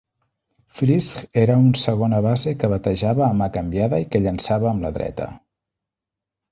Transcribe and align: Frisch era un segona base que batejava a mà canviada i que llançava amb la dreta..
Frisch 0.77 1.19
era 1.41 1.57
un 1.65 1.67
segona 1.81 2.21
base 2.27 2.55
que 2.63 2.71
batejava 2.73 3.27
a 3.29 3.39
mà 3.43 3.53
canviada 3.59 4.03
i 4.07 4.11
que 4.17 4.25
llançava 4.27 4.73
amb 4.75 4.89
la 4.89 4.97
dreta.. 4.99 5.33